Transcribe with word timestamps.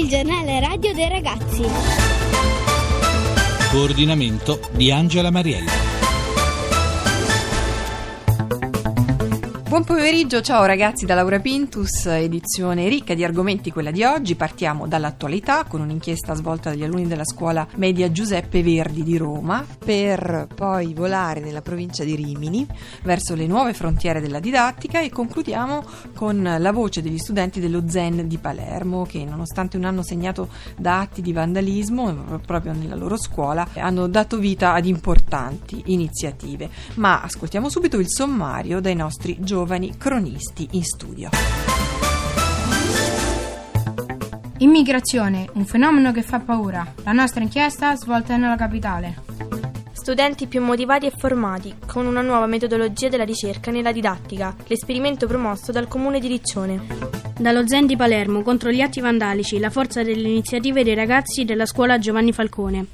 il 0.00 0.08
giornale 0.08 0.60
radio 0.60 0.94
dei 0.94 1.08
ragazzi. 1.10 1.62
Coordinamento 3.70 4.60
di 4.72 4.90
Angela 4.90 5.30
Mariella. 5.30 5.89
Buon 9.70 9.84
pomeriggio, 9.84 10.40
ciao 10.40 10.64
ragazzi 10.64 11.06
da 11.06 11.14
Laura 11.14 11.38
Pintus, 11.38 12.06
edizione 12.06 12.88
ricca 12.88 13.14
di 13.14 13.22
argomenti 13.22 13.70
quella 13.70 13.92
di 13.92 14.02
oggi. 14.02 14.34
Partiamo 14.34 14.88
dall'attualità 14.88 15.62
con 15.62 15.80
un'inchiesta 15.80 16.34
svolta 16.34 16.70
dagli 16.70 16.82
alunni 16.82 17.06
della 17.06 17.24
scuola 17.24 17.64
media 17.76 18.10
Giuseppe 18.10 18.64
Verdi 18.64 19.04
di 19.04 19.16
Roma 19.16 19.64
per 19.78 20.48
poi 20.52 20.92
volare 20.92 21.38
nella 21.38 21.62
provincia 21.62 22.02
di 22.02 22.16
Rimini 22.16 22.66
verso 23.04 23.36
le 23.36 23.46
nuove 23.46 23.72
frontiere 23.72 24.20
della 24.20 24.40
didattica 24.40 25.00
e 25.02 25.08
concludiamo 25.08 25.84
con 26.16 26.56
la 26.58 26.72
voce 26.72 27.00
degli 27.00 27.18
studenti 27.18 27.60
dello 27.60 27.84
Zen 27.86 28.26
di 28.26 28.38
Palermo 28.38 29.04
che 29.04 29.24
nonostante 29.24 29.76
un 29.76 29.84
anno 29.84 30.02
segnato 30.02 30.48
da 30.76 30.98
atti 30.98 31.22
di 31.22 31.32
vandalismo 31.32 32.40
proprio 32.44 32.72
nella 32.72 32.96
loro 32.96 33.16
scuola 33.16 33.68
hanno 33.76 34.08
dato 34.08 34.36
vita 34.38 34.72
ad 34.72 34.86
importanti 34.86 35.80
iniziative. 35.86 36.68
Ma 36.96 37.22
ascoltiamo 37.22 37.68
subito 37.68 38.00
il 38.00 38.08
sommario 38.08 38.80
dai 38.80 38.96
nostri 38.96 39.36
giovani 39.38 39.58
giovani 39.60 39.94
cronisti 39.98 40.66
in 40.70 40.82
studio. 40.82 41.28
Immigrazione, 44.56 45.50
un 45.52 45.66
fenomeno 45.66 46.12
che 46.12 46.22
fa 46.22 46.40
paura. 46.40 46.94
La 47.04 47.12
nostra 47.12 47.42
inchiesta 47.42 47.94
svolta 47.94 48.38
nella 48.38 48.56
capitale. 48.56 49.16
Studenti 49.92 50.46
più 50.46 50.62
motivati 50.62 51.04
e 51.04 51.12
formati, 51.14 51.74
con 51.86 52.06
una 52.06 52.22
nuova 52.22 52.46
metodologia 52.46 53.10
della 53.10 53.24
ricerca 53.24 53.70
nella 53.70 53.92
didattica, 53.92 54.56
l'esperimento 54.66 55.26
promosso 55.26 55.72
dal 55.72 55.88
comune 55.88 56.20
di 56.20 56.28
Riccione. 56.28 56.86
Dallo 57.38 57.68
Zen 57.68 57.84
di 57.84 57.96
Palermo 57.96 58.40
contro 58.40 58.70
gli 58.70 58.80
atti 58.80 59.00
vandalici, 59.00 59.58
la 59.58 59.68
forza 59.68 60.02
delle 60.02 60.28
iniziative 60.28 60.84
dei 60.84 60.94
ragazzi 60.94 61.44
della 61.44 61.66
scuola 61.66 61.98
Giovanni 61.98 62.32
Falcone. 62.32 62.86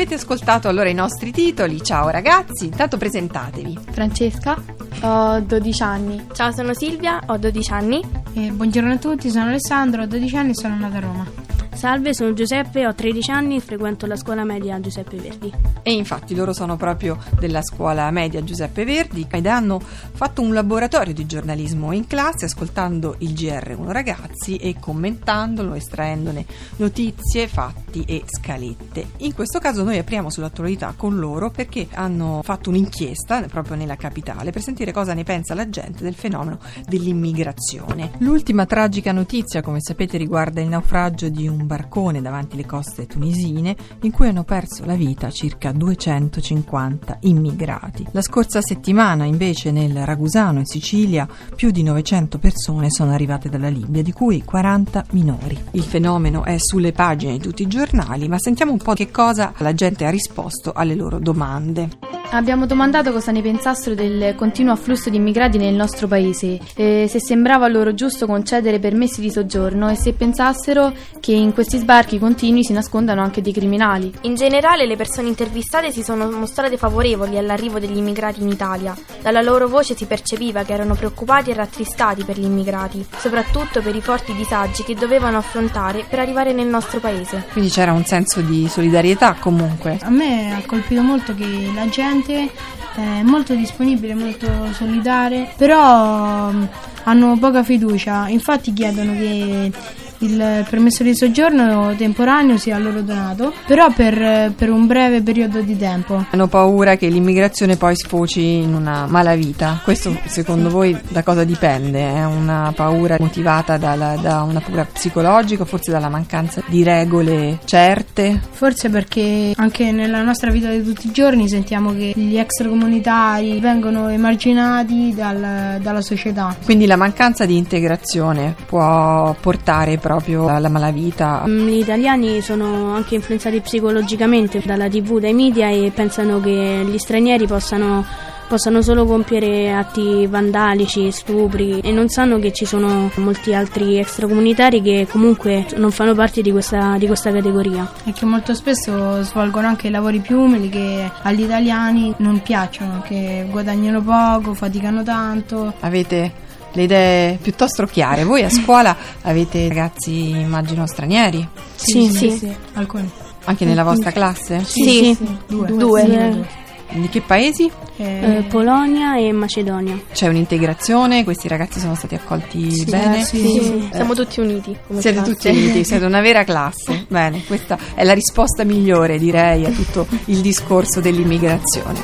Avete 0.00 0.14
ascoltato 0.14 0.66
allora 0.66 0.88
i 0.88 0.94
nostri 0.94 1.30
titoli. 1.30 1.82
Ciao 1.82 2.08
ragazzi, 2.08 2.64
intanto 2.64 2.96
presentatevi. 2.96 3.78
Francesca, 3.90 4.56
ho 5.02 5.40
12 5.40 5.82
anni. 5.82 6.26
Ciao, 6.32 6.52
sono 6.52 6.72
Silvia, 6.72 7.20
ho 7.26 7.36
12 7.36 7.70
anni. 7.70 8.02
E 8.32 8.50
buongiorno 8.50 8.92
a 8.92 8.96
tutti, 8.96 9.28
sono 9.28 9.50
Alessandro, 9.50 10.04
ho 10.04 10.06
12 10.06 10.36
anni 10.36 10.50
e 10.52 10.54
sono 10.54 10.78
nata 10.78 10.96
a 10.96 11.00
Roma. 11.00 11.49
Salve, 11.72 12.12
sono 12.14 12.34
Giuseppe, 12.34 12.86
ho 12.86 12.94
13 12.94 13.30
anni 13.30 13.56
e 13.56 13.60
frequento 13.60 14.06
la 14.06 14.16
scuola 14.16 14.44
media 14.44 14.78
Giuseppe 14.80 15.16
Verdi. 15.16 15.52
E 15.82 15.92
infatti 15.92 16.34
loro 16.34 16.52
sono 16.52 16.76
proprio 16.76 17.18
della 17.38 17.62
scuola 17.62 18.10
media 18.10 18.44
Giuseppe 18.44 18.84
Verdi 18.84 19.26
ed 19.30 19.46
hanno 19.46 19.80
fatto 19.80 20.42
un 20.42 20.52
laboratorio 20.52 21.14
di 21.14 21.24
giornalismo 21.24 21.92
in 21.92 22.06
classe 22.06 22.44
ascoltando 22.44 23.14
il 23.18 23.32
GR1 23.32 23.90
ragazzi 23.90 24.56
e 24.56 24.76
commentandolo, 24.78 25.74
estraendone 25.74 26.44
notizie, 26.76 27.48
fatti 27.48 28.04
e 28.06 28.24
scalette. 28.26 29.12
In 29.18 29.32
questo 29.32 29.58
caso 29.58 29.82
noi 29.82 29.96
apriamo 29.96 30.28
sull'attualità 30.28 30.92
con 30.96 31.18
loro 31.18 31.50
perché 31.50 31.88
hanno 31.94 32.40
fatto 32.42 32.68
un'inchiesta 32.68 33.40
proprio 33.42 33.76
nella 33.76 33.96
capitale 33.96 34.50
per 34.50 34.62
sentire 34.62 34.92
cosa 34.92 35.14
ne 35.14 35.24
pensa 35.24 35.54
la 35.54 35.68
gente 35.68 36.02
del 36.02 36.14
fenomeno 36.14 36.58
dell'immigrazione. 36.86 38.12
L'ultima 38.18 38.66
tragica 38.66 39.12
notizia, 39.12 39.62
come 39.62 39.78
sapete, 39.80 40.18
riguarda 40.18 40.60
il 40.60 40.68
naufragio 40.68 41.30
di 41.30 41.48
un 41.48 41.59
barcone 41.66 42.20
davanti 42.20 42.54
alle 42.54 42.66
coste 42.66 43.06
tunisine 43.06 43.76
in 44.02 44.10
cui 44.10 44.28
hanno 44.28 44.44
perso 44.44 44.84
la 44.84 44.94
vita 44.94 45.30
circa 45.30 45.72
250 45.72 47.18
immigrati. 47.20 48.06
La 48.12 48.22
scorsa 48.22 48.60
settimana 48.60 49.24
invece 49.24 49.70
nel 49.70 50.04
Ragusano 50.04 50.58
in 50.58 50.66
Sicilia 50.66 51.28
più 51.54 51.70
di 51.70 51.82
900 51.82 52.38
persone 52.38 52.90
sono 52.90 53.12
arrivate 53.12 53.48
dalla 53.48 53.68
Libia, 53.68 54.02
di 54.02 54.12
cui 54.12 54.42
40 54.42 55.06
minori. 55.10 55.58
Il 55.72 55.82
fenomeno 55.82 56.44
è 56.44 56.56
sulle 56.58 56.92
pagine 56.92 57.32
di 57.32 57.40
tutti 57.40 57.62
i 57.62 57.68
giornali, 57.68 58.28
ma 58.28 58.38
sentiamo 58.38 58.72
un 58.72 58.78
po' 58.78 58.94
che 58.94 59.10
cosa 59.10 59.52
la 59.58 59.74
gente 59.74 60.04
ha 60.04 60.10
risposto 60.10 60.72
alle 60.72 60.94
loro 60.94 61.18
domande. 61.18 62.09
Abbiamo 62.32 62.64
domandato 62.64 63.10
cosa 63.10 63.32
ne 63.32 63.42
pensassero 63.42 63.96
del 63.96 64.36
continuo 64.36 64.72
afflusso 64.72 65.10
di 65.10 65.16
immigrati 65.16 65.58
nel 65.58 65.74
nostro 65.74 66.06
paese, 66.06 66.60
se 66.74 67.18
sembrava 67.18 67.66
loro 67.66 67.92
giusto 67.92 68.26
concedere 68.26 68.78
permessi 68.78 69.20
di 69.20 69.32
soggiorno 69.32 69.90
e 69.90 69.96
se 69.96 70.12
pensassero 70.12 70.92
che 71.18 71.32
in 71.32 71.52
questi 71.52 71.78
sbarchi 71.78 72.20
continui 72.20 72.62
si 72.62 72.72
nascondano 72.72 73.20
anche 73.20 73.42
dei 73.42 73.52
criminali. 73.52 74.14
In 74.22 74.36
generale 74.36 74.86
le 74.86 74.94
persone 74.94 75.26
intervistate 75.26 75.90
si 75.90 76.04
sono 76.04 76.30
mostrate 76.30 76.76
favorevoli 76.76 77.36
all'arrivo 77.36 77.80
degli 77.80 77.96
immigrati 77.96 78.42
in 78.42 78.48
Italia. 78.48 78.96
Dalla 79.20 79.42
loro 79.42 79.66
voce 79.66 79.96
si 79.96 80.06
percepiva 80.06 80.62
che 80.62 80.72
erano 80.72 80.94
preoccupati 80.94 81.50
e 81.50 81.54
rattristati 81.54 82.24
per 82.24 82.38
gli 82.38 82.44
immigrati, 82.44 83.04
soprattutto 83.18 83.82
per 83.82 83.96
i 83.96 84.00
forti 84.00 84.32
disagi 84.34 84.84
che 84.84 84.94
dovevano 84.94 85.36
affrontare 85.36 86.04
per 86.08 86.20
arrivare 86.20 86.52
nel 86.52 86.68
nostro 86.68 87.00
paese. 87.00 87.46
Quindi 87.52 87.70
c'era 87.70 87.92
un 87.92 88.04
senso 88.04 88.40
di 88.40 88.68
solidarietà 88.68 89.34
comunque. 89.38 89.98
A 90.02 90.10
me 90.10 90.54
ha 90.54 90.62
colpito 90.64 91.02
molto 91.02 91.34
che 91.34 91.44
la 91.74 91.88
gente 91.88 92.18
è 92.26 93.22
molto 93.22 93.54
disponibile, 93.54 94.14
molto 94.14 94.46
solidale, 94.72 95.52
però 95.56 96.50
mm, 96.50 96.64
hanno 97.04 97.36
poca 97.38 97.62
fiducia, 97.62 98.28
infatti 98.28 98.72
chiedono 98.72 99.12
che 99.12 99.72
il 100.20 100.66
permesso 100.68 101.02
di 101.02 101.14
soggiorno 101.14 101.94
temporaneo 101.96 102.56
sia 102.56 102.78
loro 102.78 103.00
donato, 103.02 103.52
però 103.66 103.90
per, 103.92 104.52
per, 104.54 104.70
un 104.70 104.86
breve 104.86 105.22
periodo 105.22 105.60
di 105.60 105.76
tempo. 105.76 106.24
Hanno 106.30 106.46
paura 106.46 106.96
che 106.96 107.08
l'immigrazione 107.08 107.76
poi 107.76 107.96
sfoci 107.96 108.56
in 108.56 108.74
una 108.74 109.06
malavita. 109.06 109.80
Questo 109.82 110.16
secondo 110.26 110.68
sì. 110.68 110.74
voi 110.74 110.98
da 111.08 111.22
cosa 111.22 111.44
dipende? 111.44 112.00
È 112.00 112.24
una 112.24 112.72
paura 112.74 113.16
motivata 113.18 113.76
dalla, 113.76 114.16
da 114.20 114.42
una 114.42 114.60
paura 114.60 114.84
psicologica, 114.84 115.64
forse 115.64 115.90
dalla 115.90 116.08
mancanza 116.08 116.62
di 116.66 116.82
regole 116.82 117.58
certe? 117.64 118.40
Forse 118.50 118.90
perché 118.90 119.52
anche 119.56 119.90
nella 119.90 120.22
nostra 120.22 120.50
vita 120.50 120.70
di 120.70 120.82
tutti 120.82 121.06
i 121.06 121.12
giorni 121.12 121.48
sentiamo 121.48 121.92
che 121.92 122.12
gli 122.14 122.36
extracomunitari 122.36 123.58
vengono 123.60 124.08
emarginati 124.08 125.14
dal, 125.14 125.78
dalla 125.80 126.02
società. 126.02 126.54
Quindi 126.64 126.86
la 126.86 126.96
mancanza 126.96 127.46
di 127.46 127.56
integrazione 127.56 128.54
può 128.66 129.34
portare 129.40 129.96
proprio 129.96 130.09
alla 130.48 130.68
malavita. 130.68 131.44
Mm, 131.46 131.68
gli 131.68 131.78
italiani 131.78 132.40
sono 132.40 132.94
anche 132.94 133.14
influenzati 133.14 133.60
psicologicamente 133.60 134.62
dalla 134.64 134.88
tv, 134.88 135.18
dai 135.18 135.34
media 135.34 135.68
e 135.68 135.90
pensano 135.94 136.40
che 136.40 136.84
gli 136.84 136.98
stranieri 136.98 137.46
possano 137.46 138.04
possano 138.50 138.82
solo 138.82 139.04
compiere 139.04 139.72
atti 139.72 140.26
vandalici, 140.26 141.12
stupri 141.12 141.78
e 141.78 141.92
non 141.92 142.08
sanno 142.08 142.40
che 142.40 142.52
ci 142.52 142.64
sono 142.64 143.08
molti 143.14 143.54
altri 143.54 143.96
extracomunitari 143.98 144.82
che 144.82 145.06
comunque 145.08 145.66
non 145.76 145.92
fanno 145.92 146.14
parte 146.14 146.42
di 146.42 146.50
questa, 146.50 146.96
di 146.98 147.06
questa 147.06 147.30
categoria. 147.30 147.88
E 148.02 148.12
che 148.12 148.24
molto 148.24 148.52
spesso 148.54 149.22
svolgono 149.22 149.68
anche 149.68 149.88
lavori 149.88 150.18
più 150.18 150.40
umili 150.40 150.68
che 150.68 151.08
agli 151.22 151.42
italiani 151.42 152.12
non 152.16 152.42
piacciono, 152.42 153.02
che 153.06 153.46
guadagnano 153.48 154.02
poco, 154.02 154.52
faticano 154.54 155.04
tanto. 155.04 155.72
Avete 155.78 156.48
le 156.72 156.82
idee 156.82 157.38
piuttosto 157.40 157.84
chiare. 157.86 158.24
Voi 158.24 158.42
a 158.42 158.50
scuola 158.50 158.96
avete 159.22 159.68
ragazzi, 159.68 160.30
immagino, 160.30 160.86
stranieri? 160.86 161.46
Sì, 161.74 162.08
sì, 162.10 162.30
sì. 162.30 162.36
sì. 162.36 162.56
alcuni. 162.74 163.10
Anche 163.44 163.64
nella 163.64 163.84
vostra 163.84 164.10
classe? 164.12 164.62
Sì, 164.64 164.82
sì. 164.82 165.14
sì. 165.14 165.36
Due. 165.46 165.66
Due. 165.66 166.04
Due. 166.04 166.58
Di 166.92 167.08
che 167.08 167.20
paesi? 167.20 167.70
Eh, 167.96 168.38
eh, 168.38 168.42
Polonia 168.48 169.16
e 169.16 169.30
Macedonia. 169.32 169.98
C'è 170.12 170.26
un'integrazione? 170.26 171.22
Questi 171.22 171.46
ragazzi 171.46 171.78
sono 171.78 171.94
stati 171.94 172.16
accolti 172.16 172.70
sì, 172.70 172.84
bene? 172.84 173.22
Sì, 173.24 173.36
sì. 173.36 173.46
sì. 173.46 173.88
Eh, 173.90 173.94
Siamo 173.94 174.14
tutti 174.14 174.40
uniti. 174.40 174.76
siete 174.98 175.12
classe. 175.12 175.32
tutti 175.32 175.48
uniti, 175.48 175.84
siete 175.84 176.04
una 176.04 176.20
vera 176.20 176.42
classe. 176.42 177.06
bene, 177.08 177.44
questa 177.44 177.78
è 177.94 178.02
la 178.02 178.14
risposta 178.14 178.64
migliore, 178.64 179.18
direi, 179.18 179.64
a 179.64 179.70
tutto 179.70 180.06
il 180.26 180.40
discorso 180.40 181.00
dell'immigrazione. 181.00 182.00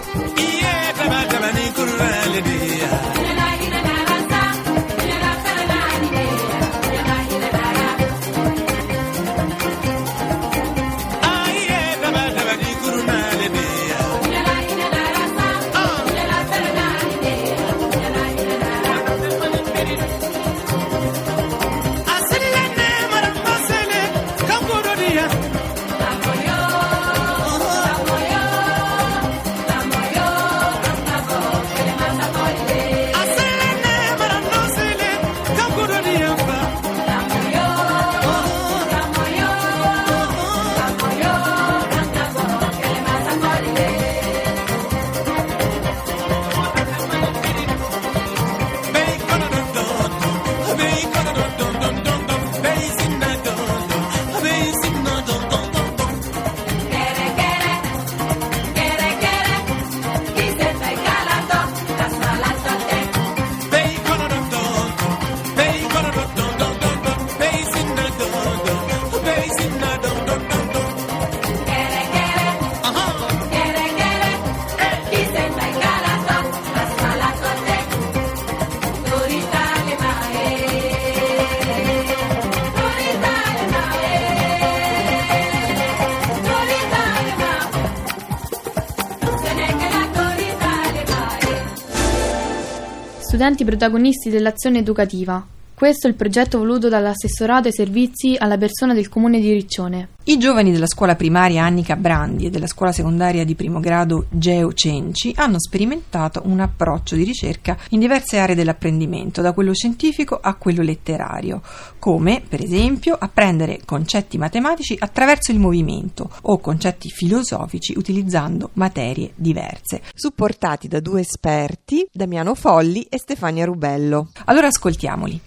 Studenti 93.36 93.66
protagonisti 93.66 94.30
dell'azione 94.30 94.78
educativa. 94.78 95.46
Questo 95.74 96.06
è 96.06 96.10
il 96.10 96.16
progetto 96.16 96.56
voluto 96.56 96.88
dall'assessorato 96.88 97.66
ai 97.68 97.74
servizi 97.74 98.34
alla 98.38 98.56
persona 98.56 98.94
del 98.94 99.10
comune 99.10 99.40
di 99.40 99.52
Riccione. 99.52 100.08
I 100.28 100.38
giovani 100.38 100.72
della 100.72 100.88
scuola 100.88 101.14
primaria 101.14 101.62
Annica 101.62 101.94
Brandi 101.94 102.46
e 102.46 102.50
della 102.50 102.66
scuola 102.66 102.90
secondaria 102.90 103.44
di 103.44 103.54
primo 103.54 103.78
grado 103.78 104.26
Geo 104.28 104.72
Cenci 104.72 105.32
hanno 105.36 105.60
sperimentato 105.60 106.42
un 106.46 106.58
approccio 106.58 107.14
di 107.14 107.22
ricerca 107.22 107.76
in 107.90 108.00
diverse 108.00 108.40
aree 108.40 108.56
dell'apprendimento, 108.56 109.40
da 109.40 109.52
quello 109.52 109.72
scientifico 109.72 110.36
a 110.42 110.54
quello 110.54 110.82
letterario, 110.82 111.62
come 112.00 112.42
per 112.46 112.60
esempio 112.60 113.16
apprendere 113.16 113.78
concetti 113.84 114.36
matematici 114.36 114.96
attraverso 114.98 115.52
il 115.52 115.60
movimento 115.60 116.28
o 116.42 116.58
concetti 116.58 117.08
filosofici 117.08 117.94
utilizzando 117.96 118.70
materie 118.72 119.30
diverse. 119.36 120.02
Supportati 120.12 120.88
da 120.88 120.98
due 120.98 121.20
esperti, 121.20 122.04
Damiano 122.12 122.56
Folli 122.56 123.02
e 123.02 123.18
Stefania 123.18 123.64
Rubello. 123.64 124.30
Allora 124.46 124.66
ascoltiamoli. 124.66 125.40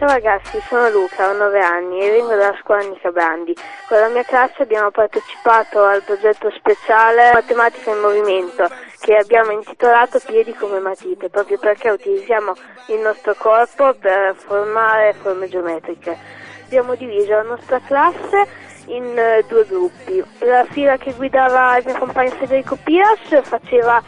Ciao 0.00 0.08
ragazzi, 0.08 0.58
sono 0.66 0.88
Luca, 0.88 1.28
ho 1.28 1.34
9 1.34 1.60
anni 1.60 2.00
e 2.00 2.08
vengo 2.08 2.34
dalla 2.34 2.56
scuola 2.62 2.80
Nica 2.80 3.10
Brandi. 3.10 3.54
Con 3.86 3.98
la 3.98 4.08
mia 4.08 4.22
classe 4.22 4.62
abbiamo 4.62 4.90
partecipato 4.90 5.84
al 5.84 6.02
progetto 6.02 6.50
speciale 6.52 7.32
Matematica 7.34 7.90
in 7.90 7.98
Movimento 8.00 8.66
che 8.98 9.16
abbiamo 9.16 9.50
intitolato 9.50 10.18
Piedi 10.24 10.54
come 10.54 10.78
matite, 10.78 11.28
proprio 11.28 11.58
perché 11.58 11.90
utilizziamo 11.90 12.54
il 12.86 13.00
nostro 13.00 13.34
corpo 13.36 13.92
per 13.92 14.36
formare 14.36 15.12
forme 15.20 15.48
geometriche. 15.50 16.16
Abbiamo 16.64 16.94
diviso 16.94 17.32
la 17.32 17.42
nostra 17.42 17.78
classe 17.80 18.48
in 18.86 19.04
eh, 19.18 19.44
due 19.48 19.66
gruppi. 19.66 20.24
La 20.38 20.64
fila 20.64 20.96
che 20.96 21.12
guidava 21.12 21.76
il 21.76 21.84
mio 21.84 21.98
compagno 21.98 22.30
Federico 22.30 22.78
Pias 22.82 23.20
faceva 23.42 24.02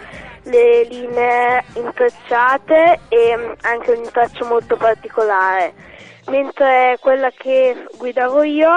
le 0.45 0.85
linee 0.85 1.65
intrecciate 1.75 3.01
e 3.09 3.37
mm, 3.37 3.53
anche 3.63 3.91
un 3.93 4.05
intreccio 4.05 4.45
molto 4.47 4.77
particolare, 4.77 5.73
mentre 6.27 6.99
quella 7.01 7.31
che 7.31 7.87
guidavo 7.97 8.43
io 8.43 8.71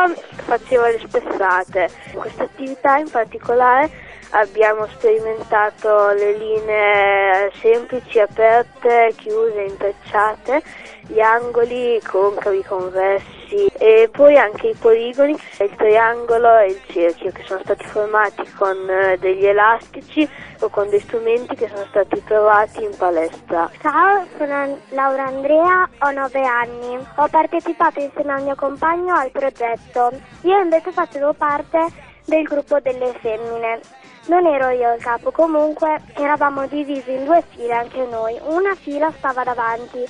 faceva 0.46 0.88
le 0.90 1.00
spessate. 1.00 1.90
In 2.14 2.20
questa 2.20 2.44
attività 2.44 2.98
in 2.98 3.10
particolare 3.10 3.90
abbiamo 4.32 4.86
sperimentato 4.88 6.10
le 6.10 6.38
linee 6.38 7.52
semplici, 7.62 8.20
aperte, 8.20 9.14
chiuse, 9.16 9.62
intrecciate, 9.62 10.62
gli 11.08 11.20
angoli 11.20 12.00
concavi, 12.04 12.64
convessi 12.64 13.35
e 13.78 14.10
poi 14.12 14.38
anche 14.38 14.68
i 14.68 14.76
poligoni, 14.76 15.32
il 15.32 15.76
triangolo 15.76 16.58
e 16.58 16.68
il 16.68 16.82
cerchio 16.88 17.32
che 17.32 17.44
sono 17.46 17.60
stati 17.64 17.86
formati 17.86 18.50
con 18.58 18.90
eh, 18.90 19.18
degli 19.20 19.46
elastici 19.46 20.28
o 20.62 20.70
con 20.70 20.90
dei 20.90 21.00
strumenti 21.00 21.56
che 21.56 21.68
sono 21.68 21.86
stati 21.90 22.24
trovati 22.24 22.84
in 22.84 22.96
palestra. 22.98 23.70
Ciao, 23.82 24.26
sono 24.38 24.80
Laura 24.90 25.26
Andrea, 25.26 25.90
ho 26.00 26.12
9 26.12 26.42
anni. 26.42 27.06
Ho 27.16 27.28
partecipato 27.28 28.00
insieme 28.00 28.34
al 28.34 28.44
mio 28.44 28.56
compagno 28.56 29.14
al 29.16 29.32
progetto. 29.32 30.12
Io 30.42 30.62
invece 30.62 30.92
facevo 30.92 31.34
parte 31.34 31.88
del 32.26 32.44
gruppo 32.44 32.80
delle 32.80 33.14
femmine. 33.20 33.80
Non 34.28 34.48
ero 34.48 34.70
io 34.70 34.94
il 34.94 35.02
capo, 35.04 35.32
comunque 35.32 36.02
eravamo 36.16 36.66
divisi 36.66 37.12
in 37.12 37.26
due 37.26 37.44
file 37.50 37.74
anche 37.74 38.08
noi. 38.10 38.40
Una 38.46 38.74
fila 38.74 39.12
stava 39.12 39.44
davanti 39.44 40.04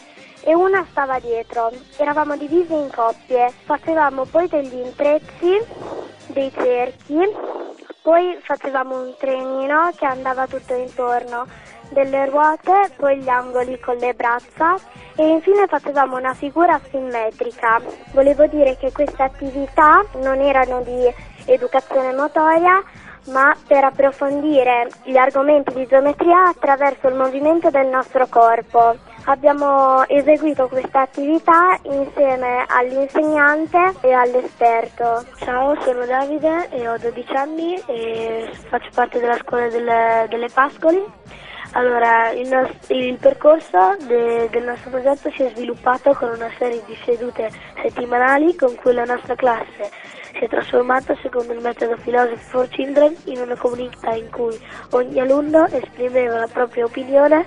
e 0.45 0.53
una 0.53 0.85
stava 0.91 1.19
dietro. 1.19 1.71
Eravamo 1.97 2.37
divisi 2.37 2.73
in 2.73 2.89
coppie, 2.93 3.51
facevamo 3.65 4.25
poi 4.25 4.47
degli 4.47 4.75
intrecci, 4.75 5.59
dei 6.27 6.51
cerchi, 6.51 7.17
poi 8.01 8.37
facevamo 8.41 8.95
un 8.95 9.15
trenino 9.17 9.89
che 9.97 10.05
andava 10.05 10.45
tutto 10.45 10.75
intorno, 10.75 11.47
delle 11.89 12.25
ruote, 12.29 12.91
poi 12.95 13.19
gli 13.19 13.29
angoli 13.29 13.79
con 13.79 13.95
le 13.97 14.13
braccia 14.13 14.75
e 15.15 15.27
infine 15.27 15.67
facevamo 15.67 16.17
una 16.17 16.33
figura 16.33 16.79
simmetrica. 16.89 17.81
Volevo 18.11 18.45
dire 18.47 18.77
che 18.77 18.91
queste 18.91 19.23
attività 19.23 20.05
non 20.21 20.39
erano 20.39 20.81
di 20.81 21.13
educazione 21.45 22.13
motoria, 22.13 22.83
ma 23.27 23.55
per 23.67 23.83
approfondire 23.83 24.87
gli 25.03 25.17
argomenti 25.17 25.73
di 25.73 25.87
geometria 25.87 26.47
attraverso 26.47 27.07
il 27.07 27.15
movimento 27.15 27.69
del 27.69 27.87
nostro 27.87 28.27
corpo. 28.27 28.95
Abbiamo 29.27 30.07
eseguito 30.07 30.67
questa 30.67 31.01
attività 31.01 31.79
insieme 31.81 32.63
all'insegnante 32.67 33.95
e 34.01 34.13
all'esperto. 34.13 35.25
Ciao, 35.37 35.75
sono 35.81 36.05
Davide 36.05 36.69
e 36.69 36.87
ho 36.87 36.95
12 36.95 37.33
anni 37.33 37.73
e 37.87 38.51
faccio 38.69 38.89
parte 38.93 39.19
della 39.19 39.37
scuola 39.37 39.67
delle, 39.67 40.27
delle 40.29 40.47
Pascoli. 40.53 41.03
Allora, 41.71 42.29
il, 42.33 42.47
nos- 42.47 42.89
il 42.89 43.17
percorso 43.17 43.97
de- 44.05 44.47
del 44.51 44.63
nostro 44.63 44.91
progetto 44.91 45.31
si 45.31 45.41
è 45.41 45.49
sviluppato 45.55 46.13
con 46.13 46.29
una 46.29 46.51
serie 46.59 46.83
di 46.85 46.95
sedute 47.03 47.49
settimanali 47.81 48.55
con 48.55 48.75
cui 48.75 48.93
la 48.93 49.05
nostra 49.05 49.33
classe 49.33 49.89
si 50.37 50.43
è 50.43 50.47
trasformata 50.47 51.15
secondo 51.21 51.51
il 51.51 51.61
metodo 51.61 51.95
Philosophy 51.95 52.37
for 52.37 52.67
Children 52.67 53.15
in 53.25 53.39
una 53.39 53.55
comunità 53.55 54.13
in 54.13 54.29
cui 54.29 54.57
ogni 54.91 55.19
alunno 55.19 55.65
esprimeva 55.67 56.39
la 56.39 56.47
propria 56.47 56.85
opinione 56.85 57.45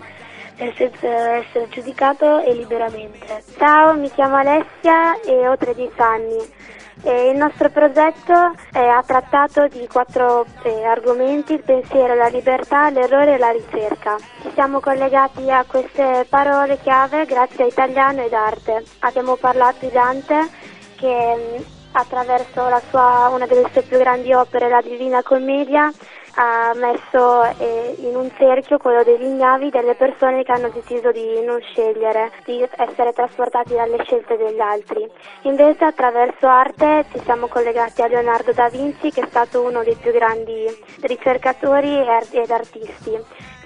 senza 0.77 1.37
essere 1.37 1.69
giudicato 1.69 2.41
e 2.41 2.53
liberamente. 2.53 3.43
Ciao, 3.57 3.95
mi 3.97 4.11
chiamo 4.11 4.37
Alessia 4.37 5.21
e 5.21 5.47
ho 5.47 5.57
13 5.57 5.93
anni. 6.01 6.77
E 7.05 7.31
il 7.31 7.37
nostro 7.37 7.71
progetto 7.71 8.55
eh, 8.73 8.81
ha 8.81 9.03
trattato 9.07 9.69
di 9.69 9.87
quattro 9.87 10.45
eh, 10.65 10.85
argomenti, 10.85 11.53
il 11.53 11.63
pensiero, 11.63 12.17
la 12.17 12.27
libertà, 12.27 12.91
l'errore 12.91 13.35
e 13.35 13.39
la 13.39 13.51
ricerca. 13.51 14.17
Ci 14.43 14.51
siamo 14.55 14.81
collegati 14.81 15.49
a 15.49 15.65
queste 15.65 16.27
parole 16.29 16.79
chiave 16.83 17.25
grazie 17.25 17.65
a 17.65 17.67
italiano 17.69 18.23
ed 18.23 18.33
arte. 18.33 18.83
Abbiamo 19.01 19.37
parlato 19.37 19.87
di 19.87 19.93
Dante 19.93 20.49
che 20.97 21.65
attraverso 21.93 22.69
sua, 22.91 23.29
una 23.33 23.47
delle 23.47 23.69
sue 23.73 23.83
più 23.83 23.99
grandi 23.99 24.33
opere, 24.33 24.69
la 24.69 24.83
Divina 24.83 25.23
Commedia, 25.23 25.93
ha 26.41 26.73
messo 26.77 27.43
eh, 27.59 27.97
in 27.99 28.15
un 28.15 28.31
cerchio 28.37 28.79
quello 28.79 29.03
degli 29.03 29.25
ignavi 29.25 29.71
delle 29.71 29.97
persone 29.97 30.45
che 30.45 30.53
hanno 30.53 30.69
deciso 30.69 31.11
di 31.11 31.43
non 31.45 31.61
scegliere, 31.61 32.31
di 32.45 32.65
essere 32.77 33.13
trasportati 33.13 33.75
dalle 33.75 34.05
scelte 34.05 34.37
degli 34.37 34.61
altri. 34.61 35.09
Invece 35.43 35.85
attraverso 35.85 36.47
arte 36.47 37.07
ci 37.13 37.21
siamo 37.25 37.49
collegati 37.49 38.03
a 38.03 38.07
Leonardo 38.07 38.53
da 38.53 38.69
Vinci 38.69 39.11
che 39.11 39.23
è 39.23 39.27
stato 39.27 39.63
uno 39.63 39.83
dei 39.83 39.97
più 39.97 40.13
grandi 40.13 40.67
ricercatori 41.01 41.99
ed 42.31 42.51
artisti. 42.51 43.19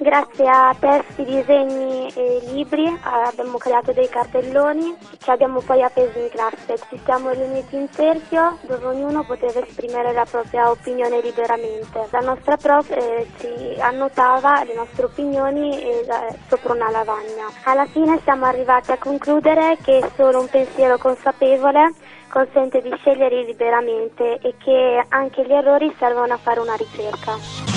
Grazie 0.02 0.48
a 0.48 0.74
testi, 0.76 1.22
disegni 1.22 2.10
e 2.12 2.40
libri 2.50 2.84
abbiamo 3.02 3.56
creato 3.56 3.92
dei 3.92 4.08
cartelloni 4.08 4.96
che 5.16 5.30
abbiamo 5.30 5.60
poi 5.60 5.80
appeso 5.80 6.18
in 6.18 6.28
classe. 6.28 6.76
Ci 6.88 7.00
siamo 7.04 7.30
riuniti 7.30 7.76
in 7.76 7.86
cerchio 7.88 8.58
dove 8.62 8.84
ognuno 8.84 9.22
poteva 9.22 9.60
esprimere 9.60 10.12
la 10.12 10.26
propria 10.28 10.70
opinione 10.70 11.20
liberamente. 11.20 12.08
La 12.10 12.18
nostra 12.18 12.56
prof 12.56 12.90
eh, 12.90 13.28
ci 13.38 13.80
annotava 13.80 14.64
le 14.64 14.74
nostre 14.74 15.04
opinioni 15.04 15.80
eh, 15.80 16.04
sopra 16.48 16.72
una 16.72 16.90
lavagna. 16.90 17.46
Alla 17.62 17.86
fine 17.86 18.18
siamo 18.24 18.46
arrivati 18.46 18.90
a 18.90 18.98
concludere 18.98 19.78
che 19.84 20.02
solo 20.16 20.40
un 20.40 20.48
pensiero 20.48 20.98
consapevole 20.98 21.92
consente 22.28 22.82
di 22.82 22.92
scegliere 22.96 23.44
liberamente 23.44 24.40
e 24.40 24.54
che 24.58 25.04
anche 25.10 25.46
gli 25.46 25.52
errori 25.52 25.94
servono 25.96 26.32
a 26.32 26.38
fare 26.38 26.58
una 26.58 26.74
ricerca. 26.74 27.71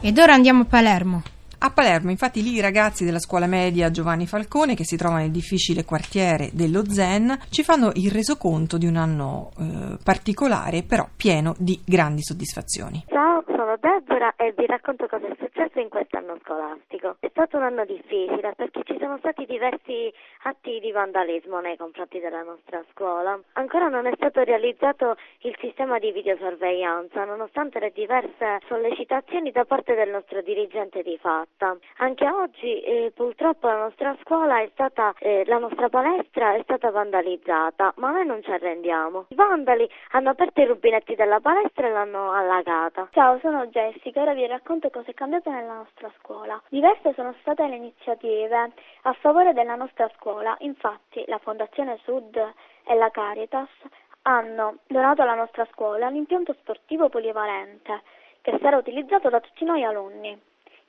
Ed 0.00 0.16
ora 0.18 0.34
andiamo 0.34 0.62
a 0.62 0.66
Palermo. 0.66 1.22
A 1.60 1.72
Palermo, 1.72 2.10
infatti, 2.10 2.40
lì 2.40 2.54
i 2.54 2.60
ragazzi 2.60 3.04
della 3.04 3.18
scuola 3.18 3.48
media 3.48 3.90
Giovanni 3.90 4.26
Falcone, 4.26 4.76
che 4.76 4.84
si 4.84 4.96
trova 4.96 5.16
nel 5.16 5.32
difficile 5.32 5.84
quartiere 5.84 6.50
dello 6.52 6.84
Zen, 6.88 7.36
ci 7.50 7.64
fanno 7.64 7.90
il 7.94 8.12
resoconto 8.12 8.78
di 8.78 8.86
un 8.86 8.94
anno 8.94 9.50
eh, 9.58 9.98
particolare, 10.04 10.84
però 10.84 11.08
pieno 11.16 11.56
di 11.58 11.76
grandi 11.84 12.22
soddisfazioni. 12.22 13.02
Ciao, 13.08 13.42
sono 13.48 13.76
Deborah 13.76 14.34
e 14.36 14.54
vi 14.56 14.66
racconto 14.66 15.08
cosa 15.08 15.26
è 15.26 15.34
successo 15.36 15.80
in 15.80 15.88
quest'anno 15.88 16.38
scolastico. 16.44 17.16
È 17.18 17.28
stato 17.30 17.56
un 17.56 17.64
anno 17.64 17.84
difficile 17.84 18.54
perché 18.54 18.82
ci 18.84 18.96
sono 19.00 19.18
stati 19.18 19.44
diversi 19.44 20.12
atti 20.44 20.78
di 20.78 20.92
vandalismo 20.92 21.58
nei 21.58 21.76
confronti 21.76 22.20
della 22.20 22.42
nostra 22.42 22.84
scuola. 22.92 23.36
Ancora 23.54 23.88
non 23.88 24.06
è 24.06 24.12
stato 24.14 24.44
realizzato 24.44 25.16
il 25.40 25.56
sistema 25.58 25.98
di 25.98 26.12
videosorveglianza, 26.12 27.24
nonostante 27.24 27.80
le 27.80 27.90
diverse 27.92 28.60
sollecitazioni 28.68 29.50
da 29.50 29.64
parte 29.64 29.94
del 29.94 30.10
nostro 30.10 30.40
dirigente 30.40 31.02
di 31.02 31.18
fatto 31.20 31.47
fatta. 31.58 31.76
Anche 31.98 32.28
oggi 32.28 32.80
eh, 32.80 33.12
purtroppo 33.14 33.66
la 33.66 33.78
nostra 33.78 34.16
scuola 34.22 34.60
è 34.60 34.68
stata, 34.72 35.14
eh, 35.18 35.44
la 35.46 35.58
nostra 35.58 35.88
palestra 35.88 36.54
è 36.54 36.62
stata 36.62 36.90
vandalizzata, 36.90 37.92
ma 37.96 38.10
noi 38.10 38.26
non 38.26 38.42
ci 38.42 38.50
arrendiamo. 38.50 39.26
I 39.28 39.34
vandali 39.34 39.88
hanno 40.12 40.30
aperto 40.30 40.60
i 40.60 40.66
rubinetti 40.66 41.14
della 41.14 41.40
palestra 41.40 41.86
e 41.86 41.90
l'hanno 41.90 42.32
allagata. 42.32 43.08
Ciao, 43.12 43.38
sono 43.40 43.66
Jessica, 43.66 44.22
ora 44.22 44.34
vi 44.34 44.46
racconto 44.46 44.90
cosa 44.90 45.10
è 45.10 45.14
cambiato 45.14 45.50
nella 45.50 45.74
nostra 45.74 46.10
scuola. 46.18 46.60
Diverse 46.68 47.12
sono 47.14 47.34
state 47.40 47.66
le 47.66 47.76
iniziative 47.76 48.72
a 49.02 49.12
favore 49.14 49.52
della 49.52 49.74
nostra 49.74 50.10
scuola, 50.16 50.56
infatti 50.60 51.24
la 51.26 51.38
Fondazione 51.38 51.98
Sud 52.04 52.36
e 52.84 52.94
la 52.94 53.10
Caritas 53.10 53.68
hanno 54.22 54.78
donato 54.86 55.22
alla 55.22 55.34
nostra 55.34 55.66
scuola 55.72 56.08
l'impianto 56.08 56.54
sportivo 56.60 57.08
polivalente 57.08 58.02
che 58.40 58.58
sarà 58.60 58.76
utilizzato 58.76 59.28
da 59.28 59.40
tutti 59.40 59.64
noi 59.64 59.84
alunni. 59.84 60.38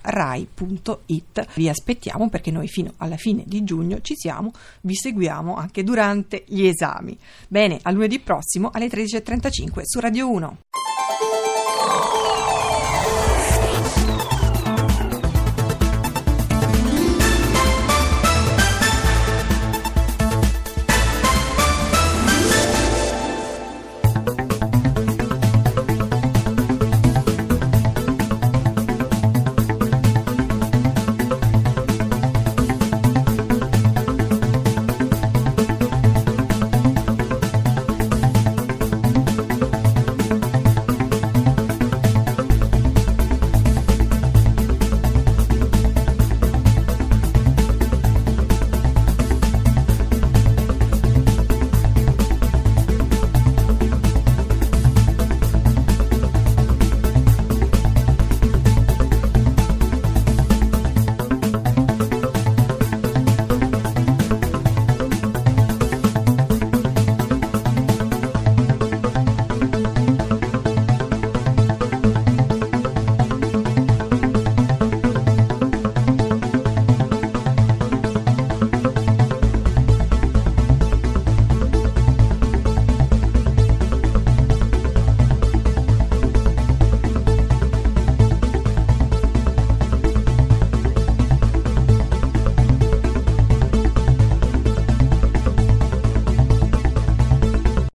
rai.it. 0.01 1.47
Vi 1.55 1.69
aspettiamo 1.69 2.29
perché 2.29 2.51
noi 2.51 2.67
fino 2.67 2.93
alla 2.97 3.17
fine 3.17 3.43
di 3.45 3.63
giugno 3.63 4.01
ci 4.01 4.15
siamo, 4.15 4.51
vi 4.81 4.95
seguiamo 4.95 5.55
anche 5.55 5.83
durante 5.83 6.43
gli 6.47 6.65
esami. 6.65 7.17
Bene, 7.47 7.79
a 7.81 7.91
lunedì 7.91 8.19
prossimo 8.19 8.69
alle 8.71 8.87
13.35 8.87 9.81
su 9.83 9.99
Radio 9.99 10.29
1. 10.29 10.57